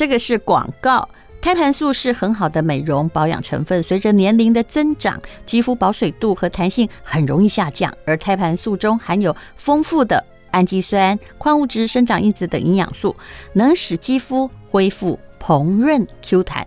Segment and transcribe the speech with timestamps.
[0.00, 1.06] 这个是广告。
[1.42, 7.94] 胎盘素是很好的美容保养成分，随着年龄的增长，肌肤保水度和弹性很容易下降。
[8.06, 13.14] 而胎盘素中含有丰富的氨基酸、矿物质、生长因子等营养素，
[13.52, 16.66] 能使肌肤恢复蓬润 Q 弹。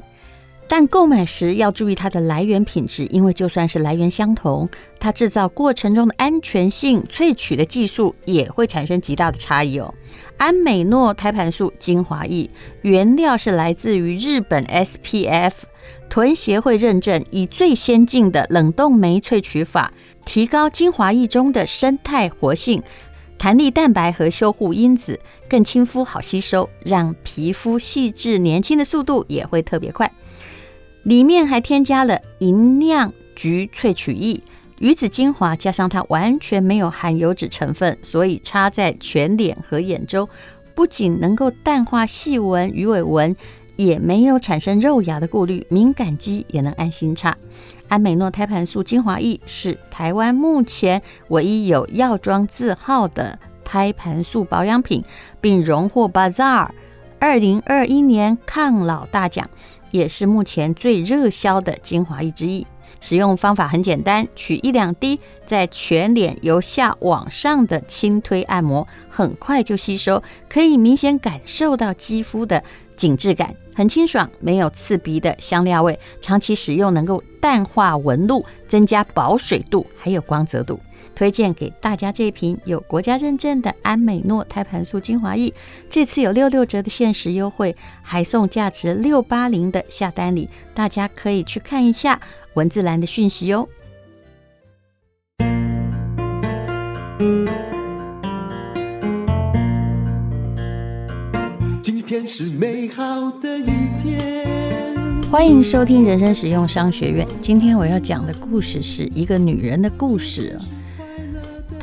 [0.68, 4.70] 但购买时要注意它的来源品质，因为就算是来源相同，
[5.00, 9.92] 它制造过程中的安全性、萃取的技术也会产生极大的差异哦。
[10.44, 12.50] 安美诺胎盘素精华液
[12.82, 15.54] 原料是来自于日本 SPF
[16.10, 19.94] 臀协会认证，以最先进的冷冻酶萃取法，
[20.26, 22.84] 提高精华液中的生态活性、
[23.38, 30.12] 弹力蛋白和修护因子，更亲肤好吸收，让皮肤细致年轻的速度也会特别快。
[31.04, 34.44] 里面还添加了银酿菊萃取液、
[34.80, 40.28] 鱼子精华，加上它完全没有含油脂成分，所以擦在全脸和眼周，
[40.76, 43.36] 不仅能够淡化细纹、鱼尾纹，
[43.76, 47.38] 也没有产生肉芽的顾虑，敏感肌也能安心擦。
[47.88, 55.04] 安美诺胎盘素精华液是台湾目前唯一有药妆字号的胎盘素保养品，
[55.40, 56.70] 并荣获 Bazaar
[57.20, 59.50] 二零二一年抗老大奖。
[59.92, 62.66] 也是目前最热销的精华液之一。
[63.02, 72.64] 使用方法很简单，取一两滴，在全脸由下往上的轻推按摩，很快就吸收，可以明显感受到肌肤的
[72.96, 76.00] 紧致感，很清爽，没有刺鼻的香料味。
[76.22, 80.80] 长期使用能够淡化纹路，增加保水度，还有光泽度。
[81.16, 85.54] 推荐给大家这瓶有国家认证的安美诺胎盘素精华液，
[85.88, 92.20] 这次有六六折的限时优惠，还送价值六八零的下单礼，大家可以去看一下
[92.56, 93.68] 文字栏的讯息哦。
[101.82, 103.66] 今天是美好的一
[104.02, 104.46] 天，
[105.32, 107.28] 欢迎收听人生实用商学院。
[107.42, 110.58] 今天我要讲的故事是一个女人的故事。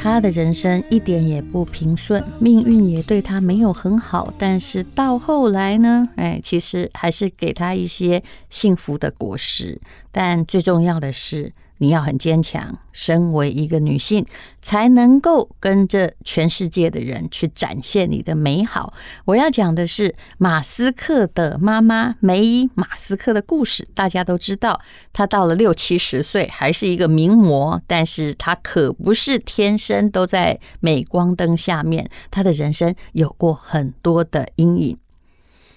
[0.02, 4.32] 他的人生一点也不平顺，命运也对他没有很好。
[4.38, 9.78] 但是到后来呢，哎，其实还是给他一些幸福的果实。
[10.10, 11.52] 但最重要的是，
[11.82, 14.26] 你要很坚强，身为一个女性，
[14.60, 18.92] 才能够跟着全世界的人去展现你的美好。
[19.24, 23.88] 我要讲的是马斯克的妈妈梅伊马斯克的故事。
[23.94, 24.78] 大家都知道，
[25.10, 32.10] 她到了六七十岁还是一个名模，但是她可不是天生都在镁光灯下面。
[32.30, 34.98] 她的人生有过很多的阴影。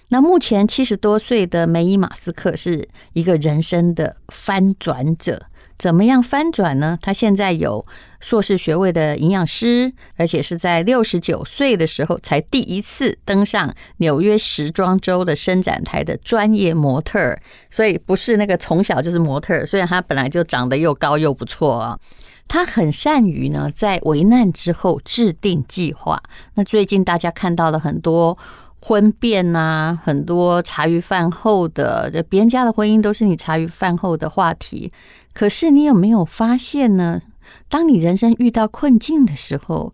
[0.08, 5.46] 那目前七十多岁的梅伊马斯克是一个人生的翻转者。
[5.76, 6.98] 怎么样翻转呢？
[7.02, 7.84] 他现在有
[8.20, 17.38] 硕士学位的营养师，而且是在六十九岁的时候才第一次登上纽约时装周的伸展台的专业模特儿，
[17.70, 19.66] 所以不是那个从小就是模特儿。
[19.66, 21.98] 虽然他本来就长得又高又不错啊，
[22.46, 26.22] 他很善于呢在危难之后制定计划。
[26.54, 28.38] 那最近大家看到了很多。
[28.86, 34.92] 婚变呐、啊，很多茶余饭后的，别人家的婚姻都是你茶余饭后的话题。
[35.34, 37.20] 可是你有没有发现呢？
[37.68, 39.92] 当你人生遇到困境的时候，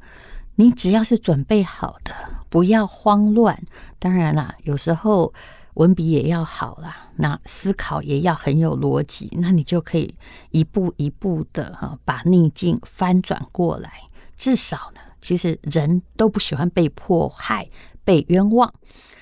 [0.54, 2.14] 你只要是准备好的，
[2.48, 3.60] 不要慌乱。
[3.98, 5.32] 当然啦，有时候
[5.74, 10.14] 文笔也要好啦，那思考也要很有逻辑，那你就可以
[10.50, 13.90] 一步一步的哈把逆境翻转过来。
[14.36, 17.68] 至少呢，其实人都不喜欢被迫害。
[18.02, 18.72] 被冤枉。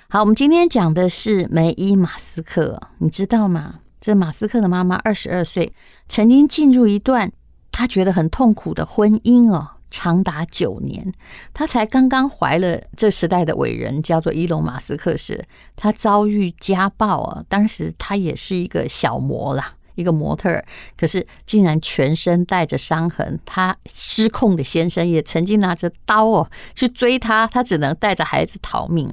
[0.09, 3.81] 好，我们今天讲的是梅伊马斯克，你知道吗？
[4.01, 5.73] 这马斯克的妈妈二十二岁，
[6.09, 7.33] 曾经进入一段
[7.73, 11.13] 她觉得很痛苦的婚姻哦，长达九年。
[11.53, 15.45] 她才刚刚怀了这时代的伟人，叫做伊隆马斯克时，
[15.77, 17.45] 她遭遇家暴啊。
[17.49, 19.75] 当时她也是一个小模啦。
[19.95, 20.65] 一个模特儿，
[20.97, 23.37] 可是竟然全身带着伤痕。
[23.45, 29.11] 他失控的先生也曾经拿着刀哦去追他，他只能带着孩子逃命。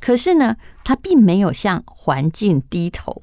[0.00, 3.22] 可是呢，他并没有向环境低头。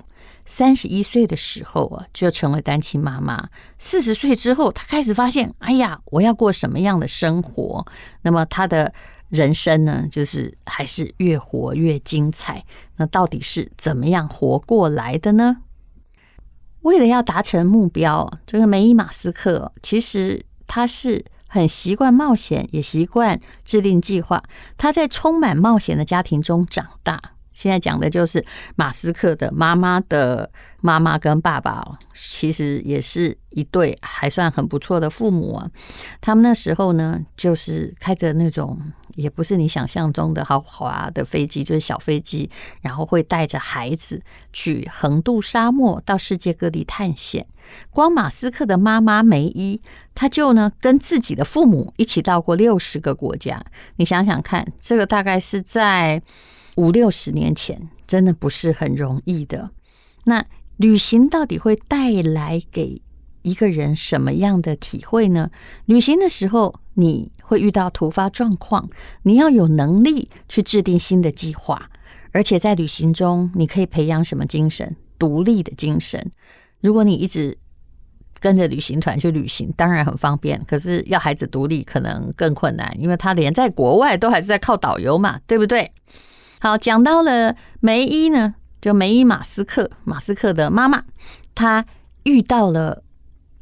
[0.51, 3.47] 三十一岁的时候啊，就成为单亲妈妈。
[3.79, 7.87] 四十岁之后，他开始发现，哎呀，我要过什么样的生活？
[8.23, 8.93] 那么他的
[9.29, 12.65] 人生呢，就是还是越活越精彩。
[12.97, 15.59] 那到底是怎么样活过来的呢？
[16.81, 24.43] 为了要达成目标，这个梅伊马斯克其实他是很习惯冒险，也习惯制定计划。
[24.77, 27.21] 他在充满冒险的家庭中长大，
[27.61, 28.43] 现在讲的就是
[28.75, 30.49] 马斯克的妈妈的
[30.79, 35.69] 妈妈跟爸爸，其实也是一对还算很不错的父母啊。
[36.19, 38.81] 他们那时候呢，就是开着那种
[39.13, 42.49] 也不是你想象中的豪华的飞机，就是小飞机，
[42.81, 44.19] 然后会带着孩子
[44.51, 47.45] 去横渡沙漠，到世界各地探险。
[47.91, 49.79] 光马斯克的妈妈梅伊，
[50.15, 53.63] 她就呢跟自己的父母一起到过六十个国家。
[53.97, 56.21] 你想想看，这个大概是在
[56.75, 59.71] 五六十年前，真的不是很容易的。
[60.25, 60.45] 那
[60.77, 63.01] 旅行到底会带来给
[63.41, 65.49] 一个人什么样的体会呢？
[65.85, 68.89] 旅行的时候，你会遇到突发状况，
[69.23, 71.89] 你要有能力去制定新的计划，
[72.31, 74.95] 而且在旅行中，你可以培养什么精神？
[75.17, 76.31] 独立的精神。
[76.81, 77.57] 如果你一直
[78.39, 80.63] 跟着旅行团去旅行，当然很方便。
[80.65, 85.91] 可是要孩子独立，可能更困难，因为他连在国外都还是在靠导游嘛，对不对？
[86.63, 91.03] 好，讲到了梅伊呢，就梅伊马斯克，马斯克的妈妈，
[91.55, 91.83] 她
[92.21, 93.01] 遇到了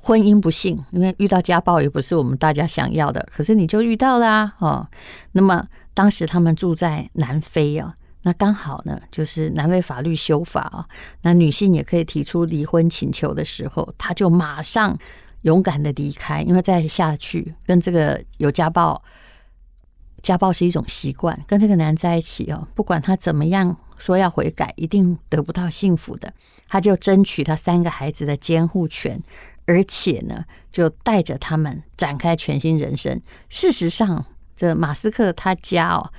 [0.04, 3.25] 婚姻不幸，因为遇到家暴也不是我们大家想要的。
[3.31, 4.88] 可是你就遇到了啊，哦，
[5.31, 7.96] 那么当时他们住在南非啊。
[8.24, 10.86] 那刚好呢，就是南非法律修法啊，
[11.22, 15.00] 那女性也可以提出离婚请求的时候，她就马上
[15.44, 19.01] 勇敢的离开，因为再下去跟这个有家暴，
[20.21, 26.33] 家暴是一种习惯，跟这个男人在一起哦，不管他怎么样说要悔改，一定得不到幸福的。
[26.68, 29.21] 他就争取他三个孩子的监护权，
[29.66, 33.21] 而且呢，就带着他们展开全新人生。
[33.50, 34.25] 事实上，
[34.56, 36.12] 这马斯克他家哦。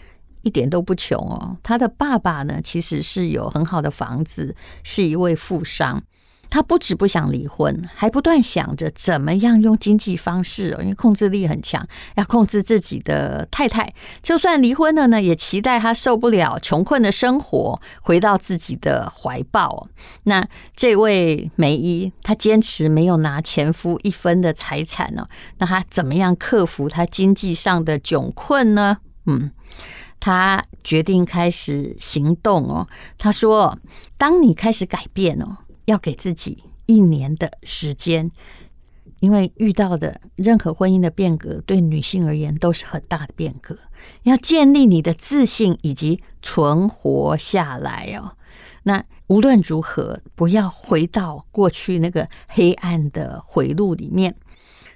[0.42, 6.02] 一点都不穷哦，他的爸爸呢，其实是有很好的房子，是一位富商。
[6.50, 11.86] 他不止不想离婚，还不断想着怎么样用经济方式，因为控制力很强，
[12.16, 13.94] 要控制自己的太太。
[14.22, 19.88] 就算离婚了呢，也期待他受不了穷困的生活，回到自己的怀抱。
[20.24, 25.26] 那这位梅伊，她坚持没有拿前夫一分的财产呢，
[25.58, 28.98] 那她怎么样克服她经济上的窘困呢？
[29.26, 29.52] 嗯。
[30.22, 32.86] 他决定开始行动哦。
[33.16, 33.78] 他说
[34.18, 35.56] ：“当你开始改变哦，
[35.90, 38.30] 要给自己一年的时间，
[39.18, 43.76] 因为遇到的任何婚姻的变革，对女性而言都是很大的变革。
[44.22, 48.32] 要建立你的自信以及存活下来哦。
[48.84, 54.34] 那无论如何，不要回到过去那个黑暗的回路里面。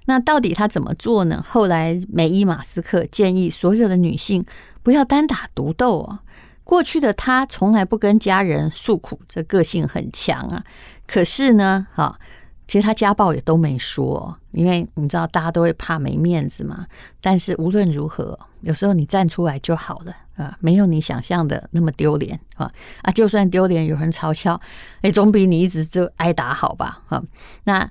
[0.07, 1.45] 那到底他怎么做呢？
[1.47, 4.45] 后来梅伊马斯克建议所有的女性。”
[4.85, 6.23] 不要单打独斗啊！
[6.65, 10.65] 过去的他从来不跟家人诉苦，这个性很强啊。
[11.07, 12.19] 可是呢，哈，
[12.67, 16.87] 其实他家暴也都没说，因为你知道大家都会怕没面子嘛。
[17.21, 22.73] 但是无论如何，有时候你站出来就好了啊，没有你想象的那么丢脸啊
[23.03, 23.13] 啊！
[23.13, 24.61] 就算丢脸，有人嘲笑，
[25.03, 27.03] 哎，总比你一直就挨打好吧？
[27.07, 27.23] 哈，
[27.65, 27.91] 那。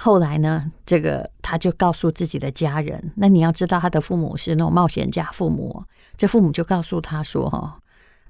[0.00, 5.84] 后来呢，这个他就告诉自己的家人，那你要知道他的父母是那种冒险家父母，
[6.16, 7.78] 这父母就告诉他说：“哈，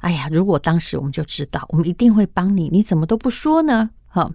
[0.05, 4.31] 哎呀，如果当时我们就知道，我们一定会帮你，你怎么都不说呢？”哈，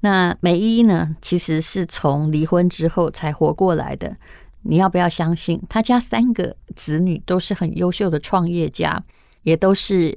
[0.00, 4.16] 那梅姨呢，其实是从离婚之后才活过来的。
[4.62, 9.02] 你要不要相信，他家三个子女都是很优秀的创业家，
[9.42, 10.16] 也都是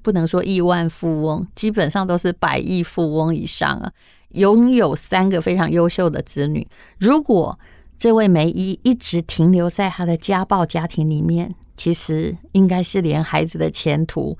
[0.00, 3.92] 不能说亿万富翁，基本上都是百亿富翁以上啊。
[4.28, 6.64] 拥有三个非常优秀的子女，
[7.00, 7.58] 如果
[7.98, 14.36] 这位梅姨一直停留在他的家暴家庭里面，其实应该是连孩子的前途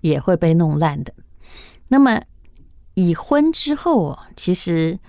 [0.00, 1.12] 也会被弄烂的。
[1.88, 2.22] 那么
[2.94, 5.00] 已婚之后，其实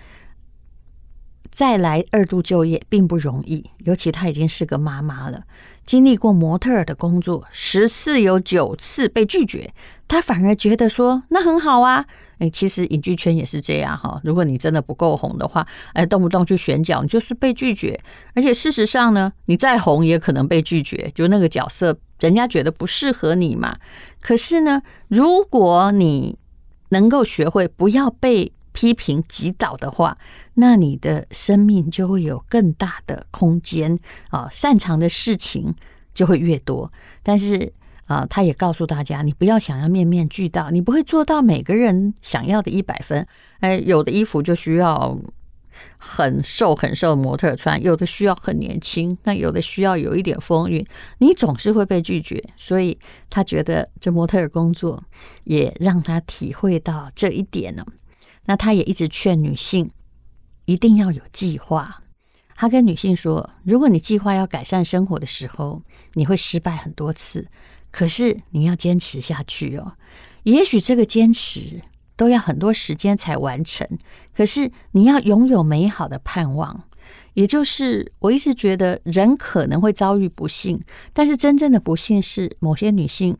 [1.51, 5.43] 再来二度就业并不容易，尤其她已经是个妈妈了，
[5.85, 9.71] 经历过模特儿的工作，十次有九次被拒绝，
[10.07, 12.07] 她反而觉得说那很好啊。
[12.37, 14.19] 哎，其实影剧圈也是这样哈。
[14.23, 17.99] 如果你真的不够红的话，哎，动不动去选角，你就是被拒绝。
[18.33, 23.77] 而且事实上呢，你再红也可能被拒绝，就那个角色，人家觉得不适合你嘛。
[24.21, 26.37] 可是呢，如果你
[26.89, 30.17] 能够学会不要被批评击倒的话，
[30.55, 33.97] 那你的生命就会有更大的空间
[34.29, 35.73] 啊，擅长的事情
[36.13, 36.91] 就会越多。
[37.23, 37.73] 但是。
[38.05, 43.25] 啊，他也告诉大家，你不要想要面面俱到，你不会做到每个人想要的一百分。
[43.59, 45.17] 哎，有的衣服就需要
[45.97, 50.85] 很瘦很瘦的模特穿，有的需要很年轻，那有的需要有一点风韵，
[51.17, 52.43] 你总是会被拒绝。
[52.55, 52.97] 所以
[53.29, 55.03] 他觉得这模特的工作
[55.43, 57.83] 也让他体会到这一点呢。
[58.45, 59.89] 那他也一直劝女性
[60.65, 62.03] 一定要有计划。
[62.57, 65.81] 他跟女性说，如果你计划要改善生活的时候，
[66.13, 67.47] 你会失败很多次。
[67.95, 69.93] 可是你要坚持下去哦。
[70.43, 71.81] 也许这个坚持
[72.17, 73.87] 都要很多时间才完成，
[74.35, 76.83] 可是你要拥有美好的盼望。
[77.35, 80.77] 也就是我一直觉得人可能会遭遇不幸，
[81.13, 83.37] 但是真正的不幸是某些女性。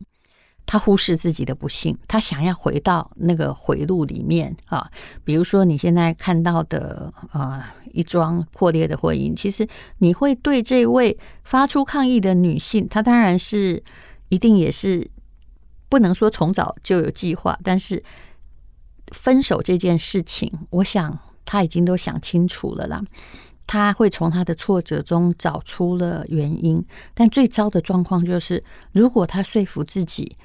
[0.64, 4.90] 她忽视自己的不幸，她想要回到那个回路里面啊。
[5.22, 13.82] 比如说你现在看到的啊，一桩破裂的婚姻，其实你会对这位发出抗议的女性，她当然是
[14.28, 15.10] 一定也是
[15.88, 18.02] 不能说从早就有计划，但是
[19.12, 23.02] 分手这件事情，我想他已经都想清楚了啦。
[23.66, 30.36] 他会从他的挫折中找出了原因，但最糟的状况就是，如果他说服自己。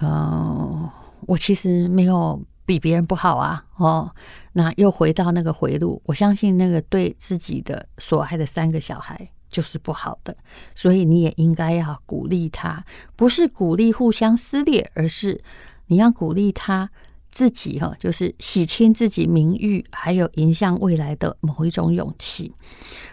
[0.00, 0.90] 呃，
[1.20, 4.12] 我其实没有比别人不好啊，哦，
[4.54, 6.02] 那又回到那个回路。
[6.04, 10.36] 我相信那个对自己的所爱的三个小孩就是不好的，
[10.74, 12.84] 所以你也应该要鼓励他，
[13.14, 15.40] 不是鼓励互相撕裂，而是
[15.86, 16.90] 你要鼓励他
[17.30, 22.52] 自己哈，就是洗清自己名誉，还有迎向未来的某一种勇气。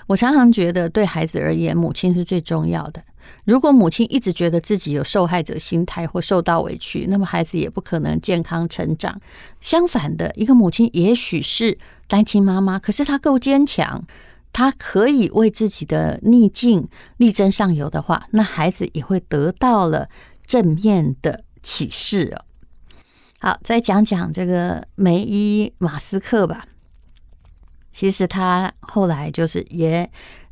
[0.08, 3.04] 我常常觉得，对孩子而言，母亲是最重要的。
[3.46, 9.22] 如果母亲一直觉得自己有受害者心态或受到委屈，那么孩子也不可能健康成长。
[9.62, 14.04] 相反的，一个母亲也许是单亲妈妈，可是她够坚强，
[14.54, 20.10] 他可以为自己的逆境力争上游的话，那孩子也会得到了
[20.46, 22.46] 正面的启示哦。
[23.40, 26.68] 好，再讲讲这个梅伊马斯克吧。
[27.92, 30.10] 其实他后来就是也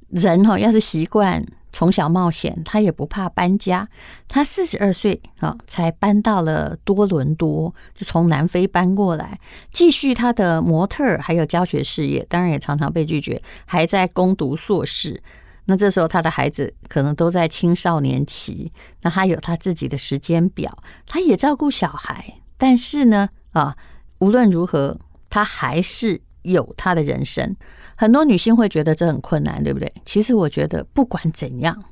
[0.10, 1.44] 人哦，要是习惯。
[1.72, 3.88] 从小冒险，他也不怕搬家。
[4.28, 9.40] 他四十二岁啊，才搬到了多伦多，就从南非搬过来，
[9.72, 12.26] 继续他的模特儿还有教学事业。
[12.30, 15.22] 当然也常常被拒绝，还在攻读硕士。
[15.66, 18.72] 那这时候他的孩子可能都在青少年期，
[19.02, 22.34] 那他有他自己的时间表，他也照顾小孩。
[22.58, 23.78] 但是呢，啊，
[24.18, 24.98] 无论如何，
[25.30, 27.56] 他还是有他的人生。
[28.00, 29.92] 很多女性会觉得这很困难，对不对？
[30.06, 31.84] 其实我觉得不管怎样，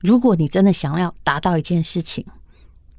[0.00, 2.22] 如果你真的想要达到一件事情，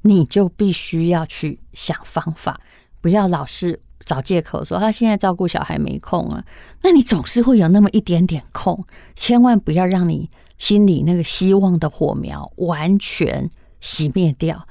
[0.00, 2.60] 你就必须要去想方法，
[3.00, 6.44] 不要老是找借口说他现在照顾小孩没空啊。
[6.82, 8.84] 那你总是会有那么一点点空，
[9.14, 13.48] 千万不要让你心里那个希望的火苗完全
[13.80, 14.66] 熄灭掉。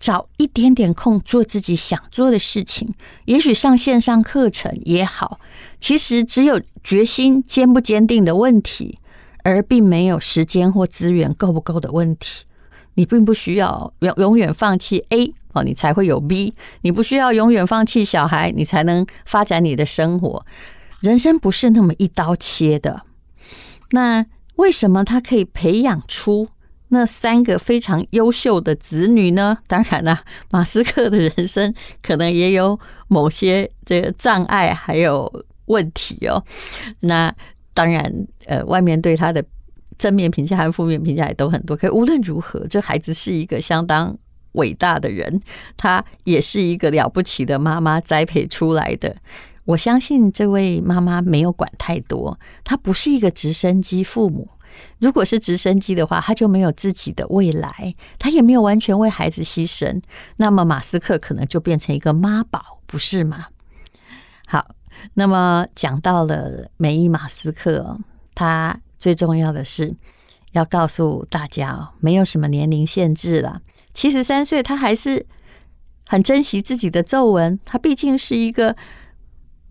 [0.00, 2.92] 找一点点空做自己想做的事情，
[3.26, 5.38] 也许上线上课程也好。
[5.78, 8.98] 其实只有决心坚不坚定的问题，
[9.44, 12.46] 而并没有时间或资源够不够的问题。
[12.94, 16.54] 你并不需要永永远放弃 A 哦，你才会有 B。
[16.80, 20.44] 你不需要永远放弃小孩，你才能发展你的生活。
[21.00, 23.02] 人生不是那么一刀切的。
[23.90, 24.26] 那
[24.56, 26.48] 为什么他可以培养出？
[26.90, 29.58] 那三个非常优秀的子女呢？
[29.66, 30.20] 当然了，
[30.50, 32.78] 马斯克的人生可能也有
[33.08, 36.44] 某些这个障碍，还有问题哦。
[37.00, 37.34] 那
[37.72, 38.12] 当然，
[38.46, 39.42] 呃，外面对他的
[39.98, 41.76] 正面评价和负面评价也都很多。
[41.76, 44.16] 可无论如何，这孩子是一个相当
[44.52, 45.40] 伟大的人，
[45.76, 49.14] 他也是一个了不起的妈妈栽培出来的。
[49.66, 54.48] 我相信这位妈妈没有管太多，她不是一个直升机父母。
[54.98, 60.02] 如果是直升机的话，他就没有自己的未来，他也没有完全为孩子牺牲。
[60.36, 63.46] 那么马斯克可能就变成一个妈宝，不是吗？
[64.46, 64.74] 好，
[65.14, 67.98] 那么讲到了梅伊马斯克，
[68.34, 69.94] 他最重要的是
[70.52, 73.62] 要告诉大家，没有什么年龄限制了。
[73.94, 75.26] 七十三岁，他还是
[76.06, 77.58] 很珍惜自己的皱纹。
[77.64, 78.76] 他毕竟是一个。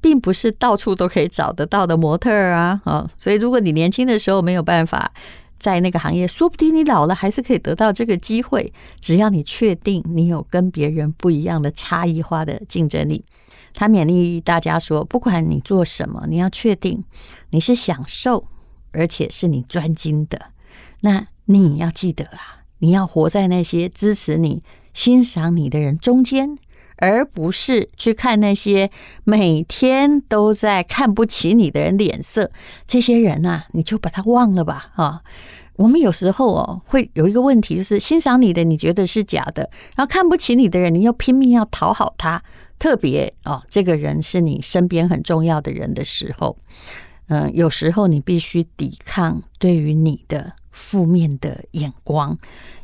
[0.02, 5.12] 并不是到处都可以找得到的模特儿啊，啊，所以如果你年轻的时候没有办法
[5.58, 8.72] 在那个行业，说不定你老了还是可以得到这个机会。
[9.02, 13.26] 只要你确定你有跟别人不一样的差异化的竞争力，
[13.74, 17.04] 他勉励大家说，不管你做什么，你要确定
[17.50, 18.48] 你是享受，
[18.92, 20.40] 而且是你专精的。
[21.02, 24.64] 那你要记得啊，你要活在那些支持你、
[24.94, 26.58] 欣赏你的人中间。
[27.00, 28.90] 而不是去看那些
[29.24, 32.52] 每天都在看不起你的人脸色，
[32.86, 34.92] 这些人呐，你就把他忘了吧。
[34.96, 35.22] 啊，
[35.78, 42.42] 我们有时候哦，会有一个问题，就是欣赏你的你觉得是假的，然后看不起你的人，你又拼命要讨好他。
[42.78, 46.58] 特别哦，这个人是你身边很重要的人的时候，
[47.28, 52.38] 嗯，有时候你必须抵抗对于你的负面的眼光，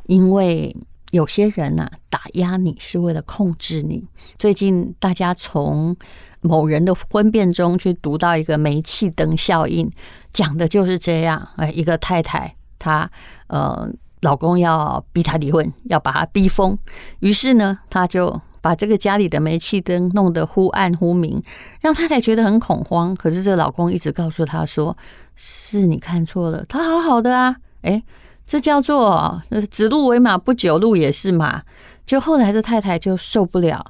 [0.08, 0.76] 因为。
[1.16, 4.06] 有些人呐，打压你是为了控制你。
[4.38, 5.96] 最近大家从
[6.42, 9.90] 某人的婚变中去读到一个煤气灯效应，
[10.32, 11.48] 讲的就是这样。
[11.56, 13.10] 哎，一个太太她
[13.48, 13.90] 呃
[14.22, 16.78] 老公要逼她离婚，要把她逼疯。
[17.20, 21.42] 于是呢，她就把这个家里的煤气灯弄得忽暗忽明，
[21.80, 23.16] 让她才觉得很恐慌。
[23.16, 24.96] 可是这老公一直告诉她说
[25.36, 28.04] ：“是你看错了，他好好的啊。”哎，
[28.46, 31.64] 这叫做指鹿为马，不久鹿也是马。
[32.06, 33.84] 就后来的太太就受不了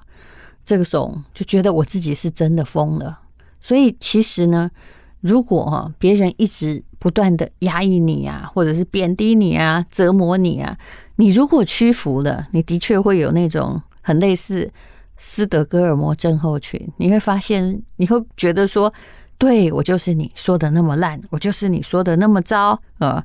[0.63, 3.19] 这个种，就觉得我自己是真的疯了。
[3.59, 4.71] 所以其实呢，
[5.19, 10.77] 如果别人一直不断的压抑你啊，或者是贬低你啊，折磨你啊，
[11.17, 14.71] 你如果屈服了，你的确会有那种很类似
[15.17, 16.79] 斯德哥尔摩症候群。
[16.97, 18.93] 你会发现，你会觉得说，
[19.37, 23.21] 对，我就是你说的那么烂，我就是你说的那么糟啊。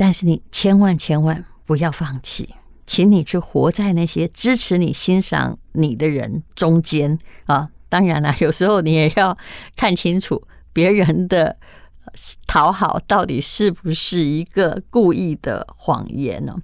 [0.00, 2.54] 但是你千万千万不要放弃，
[2.86, 7.68] 请你去活在那些支持你、欣赏你的人中间啊！
[7.90, 9.36] 当然了， 有时候你也要
[9.76, 10.42] 看清楚
[10.72, 11.54] 别人的
[12.46, 16.56] 讨好到底是不是一个故意的谎言呢？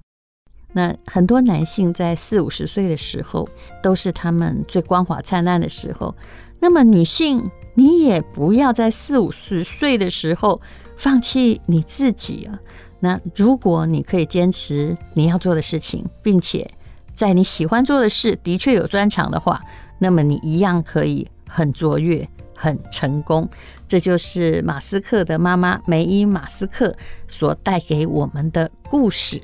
[0.73, 3.47] 那很多男性在四五十岁的时候，
[3.83, 6.15] 都是他们最光华灿烂的时候。
[6.59, 10.59] 那么女性，你也不要在四五十岁的时候
[10.97, 12.59] 放弃你自己啊！
[12.99, 16.69] 那如果你可以坚持你要做的事情，并且
[17.13, 19.61] 在你喜欢做的事的确有专长的话，
[19.99, 23.47] 那么你一样可以很卓越、很成功。
[23.87, 26.95] 这就是马斯克的妈妈梅伊·马斯克
[27.27, 29.41] 所带给我们的故事。